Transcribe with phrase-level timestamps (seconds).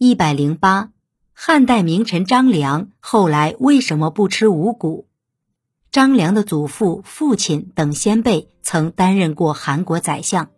[0.00, 0.90] 一百零八，
[1.32, 5.08] 汉代名臣张良后来为什么不吃五谷？
[5.90, 10.50] 张良的祖父、父亲等先辈曾担任过韩国宰相。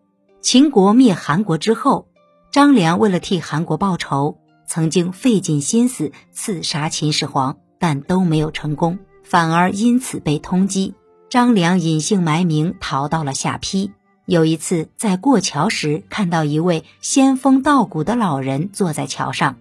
[0.42, 2.08] 秦国灭韩国之后，
[2.52, 10.92] 张良为了替韩国报仇，曾经费尽心思刺杀秦始皇，但都没有成功，反而因此被通缉。
[11.30, 13.90] 张良隐姓埋名逃到了下邳。
[14.30, 19.56] 有一次在过桥时，看到一位仙风道骨的老人坐在桥上。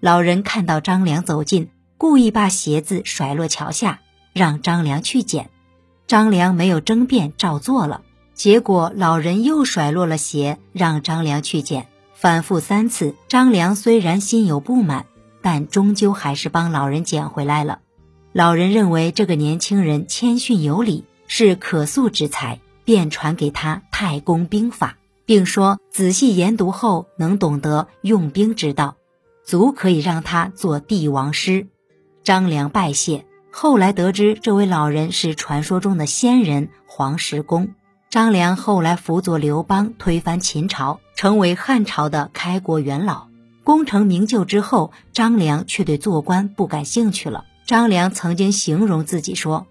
[0.00, 4.00] 老人看到张良走近，故意把鞋子甩落桥下，
[4.32, 5.50] 让张良去捡。
[6.06, 8.00] 张良没有争辩，照做了。
[8.32, 11.86] 结果老人又甩落了鞋，让张良去捡。
[12.14, 15.04] 反复三次，张良虽然心有不满，
[15.42, 17.80] 但终究还是帮老人捡回来了。
[18.32, 22.60] 老人认为这个年轻人谦逊有礼，是可塑之才。
[22.86, 28.96] 便传给他太公兵法，并说仔细研读后能懂得用兵之道，
[29.44, 31.66] 足可以让他做帝王师。
[32.24, 33.26] 张良拜谢。
[33.50, 37.74] 后来得知这位老人是传说中的仙人黄石公。
[38.10, 43.28] 张良后来辅佐刘邦推翻秦朝，成为汉朝的开国元老，
[43.64, 47.44] 功成名就之后，张良却对做官不感兴趣了。
[47.66, 49.66] 张良曾经形容自己说。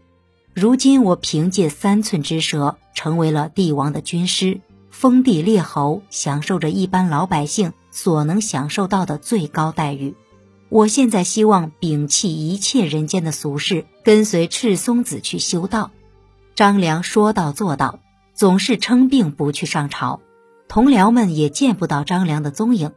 [0.56, 10.16] 如今我凭借三寸之舌，成为了帝王的军师，封地列侯，享受着一般老百姓所能享受到的最高待遇。
[10.70, 15.92] 我现在希望摒弃一切人间的俗事，跟随赤松子去修道。
[16.56, 18.00] 张良说到做到，
[18.34, 20.22] 总是称病不去上朝，
[20.70, 22.94] 同僚们也见不到张良的踪影。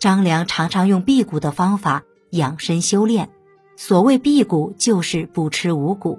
[0.00, 3.30] 张良常常用辟谷的方法养身修炼，
[3.76, 6.18] 所谓辟谷，就是不吃五谷。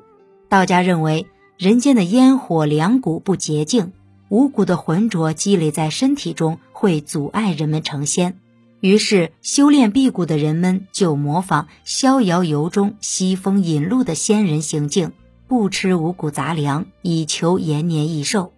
[0.49, 3.91] 道家认为，人间的烟火两谷不洁净，
[4.29, 8.39] 五谷的浑浊积累在身体中，会阻碍人们成仙。
[8.79, 15.11] 于是，修炼辟谷的人们就模仿《逍遥游》中西风引路的仙人行径，
[15.47, 18.53] 不吃五谷杂粮，以求延年益寿。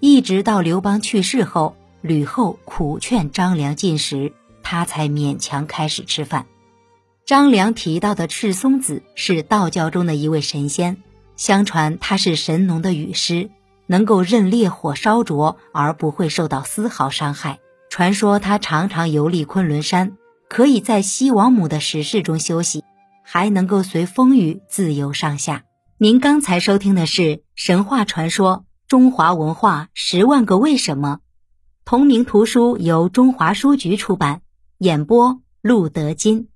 [0.00, 4.32] 一直到刘邦去世后，吕后苦劝张良进食，
[4.62, 6.46] 他才勉强开始吃饭。
[7.24, 10.98] 张良提到的赤松子是道教中的一位神仙。
[11.36, 13.50] 相传他是神农的雨师，
[13.86, 17.58] 能够任烈火烧灼而不会受到丝毫伤害。
[17.90, 20.16] 传说他常常游历昆仑山，
[20.48, 22.84] 可以在西王母的石室中休息，
[23.22, 25.64] 还能够随风雨自由上下。
[25.98, 28.58] 您刚才收听的是神话传说
[28.88, 31.18] 《中华文化十万个为什么》，
[31.84, 34.42] 同名图书由中华书局出版，
[34.78, 36.48] 演播陆德金。